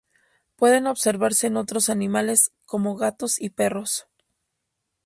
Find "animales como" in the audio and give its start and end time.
1.91-2.95